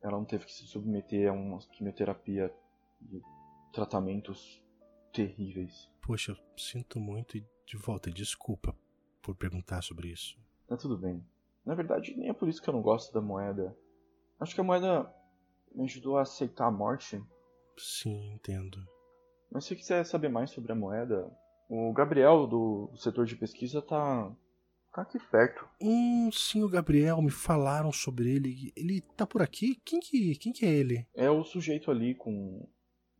ela 0.00 0.18
não 0.18 0.24
teve 0.24 0.44
que 0.44 0.52
se 0.52 0.66
submeter 0.66 1.30
a 1.30 1.32
uma 1.32 1.58
quimioterapia 1.58 2.54
de 3.00 3.22
tratamentos 3.72 4.62
terríveis. 5.12 5.90
Poxa, 6.02 6.32
eu 6.32 6.36
sinto 6.56 7.00
muito 7.00 7.36
e 7.36 7.46
de 7.66 7.76
volta, 7.76 8.10
desculpa 8.10 8.76
por 9.22 9.34
perguntar 9.34 9.82
sobre 9.82 10.08
isso. 10.08 10.38
Tá 10.66 10.76
tudo 10.76 10.98
bem. 10.98 11.24
Na 11.64 11.74
verdade, 11.74 12.14
nem 12.16 12.28
é 12.28 12.32
por 12.32 12.48
isso 12.48 12.60
que 12.60 12.68
eu 12.68 12.74
não 12.74 12.82
gosto 12.82 13.12
da 13.12 13.20
moeda. 13.20 13.76
Acho 14.38 14.54
que 14.54 14.60
a 14.60 14.64
moeda 14.64 15.10
me 15.74 15.84
ajudou 15.84 16.18
a 16.18 16.22
aceitar 16.22 16.66
a 16.66 16.70
morte. 16.70 17.22
Sim, 17.78 18.32
entendo. 18.32 18.86
Mas 19.50 19.64
se 19.64 19.74
quiser 19.74 20.04
saber 20.04 20.28
mais 20.28 20.50
sobre 20.50 20.72
a 20.72 20.74
moeda, 20.74 21.30
o 21.68 21.92
Gabriel 21.92 22.46
do 22.46 22.90
setor 22.96 23.24
de 23.24 23.36
pesquisa 23.36 23.80
tá, 23.80 24.30
tá 24.94 25.02
aqui 25.02 25.18
perto. 25.18 25.66
Hum, 25.80 26.30
sim, 26.32 26.62
o 26.62 26.68
Gabriel, 26.68 27.20
me 27.20 27.30
falaram 27.30 27.90
sobre 27.90 28.30
ele. 28.30 28.72
Ele 28.76 29.00
tá 29.16 29.26
por 29.26 29.42
aqui? 29.42 29.80
Quem 29.84 29.98
que, 29.98 30.36
quem 30.36 30.52
que 30.52 30.64
é 30.64 30.70
ele? 30.70 31.06
É 31.14 31.28
o 31.28 31.42
sujeito 31.42 31.90
ali 31.90 32.14
com 32.14 32.66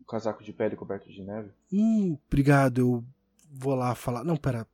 o 0.01 0.05
casaco 0.05 0.45
de 0.45 0.53
pele 0.53 0.77
coberto 0.77 1.11
de 1.11 1.23
neve. 1.23 1.51
Hum, 1.73 2.17
obrigado, 2.27 2.79
eu 2.79 3.05
vou 3.51 3.75
lá 3.75 3.95
falar. 3.95 4.23
Não, 4.23 4.37
pera. 4.37 4.67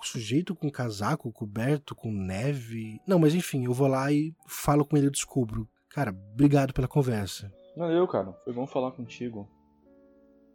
O 0.00 0.04
sujeito 0.04 0.54
com 0.54 0.70
casaco 0.70 1.32
coberto 1.32 1.94
com 1.94 2.10
neve. 2.10 3.00
Não, 3.06 3.18
mas 3.18 3.34
enfim, 3.34 3.64
eu 3.64 3.72
vou 3.72 3.86
lá 3.86 4.12
e 4.12 4.34
falo 4.46 4.84
com 4.84 4.96
ele 4.96 5.06
e 5.06 5.10
descubro. 5.10 5.68
Cara, 5.88 6.10
obrigado 6.10 6.74
pela 6.74 6.88
conversa. 6.88 7.52
Valeu, 7.76 8.06
cara. 8.06 8.32
Foi 8.44 8.52
bom 8.52 8.66
falar 8.66 8.90
contigo. 8.90 9.48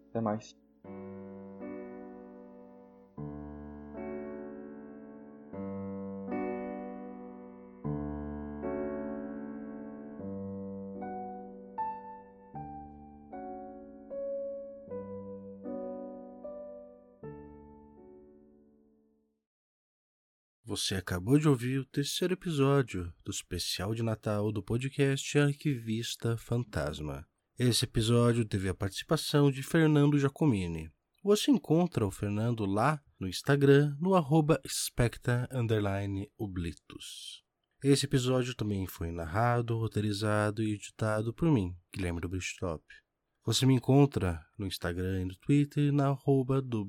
Até 0.09 0.21
mais. 0.21 0.55
Você 20.69 20.93
acabou 20.93 21.39
de 21.39 21.47
ouvir 21.47 21.79
o 21.79 21.85
terceiro 21.85 22.35
episódio 22.35 23.11
do 23.25 23.31
especial 23.31 23.95
de 23.95 24.03
Natal 24.03 24.51
do 24.51 24.61
podcast 24.61 25.39
Arquivista 25.39 26.37
Fantasma. 26.37 27.25
Esse 27.57 27.85
episódio 27.85 28.45
teve 28.45 28.69
a 28.69 28.75
participação 28.75 29.49
de 29.49 29.63
Fernando 29.63 30.19
Giacomini. 30.19 30.91
Você 31.23 31.49
encontra 31.49 32.05
o 32.05 32.11
Fernando 32.11 32.67
lá 32.67 33.01
no 33.19 33.27
Instagram, 33.27 33.97
no 33.99 34.13
arroba 34.13 34.61
specta_oblitos. 34.63 37.43
Esse 37.83 38.05
episódio 38.05 38.53
também 38.53 38.85
foi 38.85 39.11
narrado, 39.11 39.75
roteirizado 39.75 40.61
e 40.61 40.75
editado 40.75 41.33
por 41.33 41.51
mim, 41.51 41.75
Guilherme 41.91 42.21
do 42.21 42.29
Bristop. 42.29 42.83
Você 43.43 43.65
me 43.65 43.73
encontra 43.73 44.39
no 44.55 44.67
Instagram 44.67 45.23
e 45.23 45.25
no 45.25 45.35
Twitter 45.37 45.91
na 45.91 46.09
arroba 46.09 46.61
do. 46.61 46.85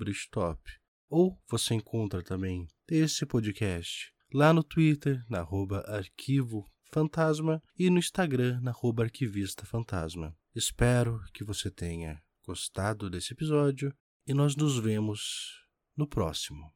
Ou 1.11 1.37
você 1.51 1.75
encontra 1.75 2.23
também 2.23 2.69
esse 2.89 3.27
podcast 3.27 4.13
lá 4.33 4.53
no 4.53 4.63
Twitter, 4.63 5.21
na 5.29 5.41
arroba 5.41 5.81
Arquivo 5.89 6.65
Fantasma 6.93 7.61
e 7.77 7.91
no 7.91 7.99
Instagram, 7.99 8.61
na 8.61 8.71
arroba 8.71 9.03
Arquivista 9.03 9.67
Fantasma. 9.67 10.33
Espero 10.55 11.21
que 11.35 11.43
você 11.43 11.69
tenha 11.69 12.23
gostado 12.47 13.11
desse 13.11 13.33
episódio 13.33 13.93
e 14.25 14.33
nós 14.33 14.55
nos 14.55 14.79
vemos 14.79 15.67
no 15.97 16.07
próximo. 16.07 16.73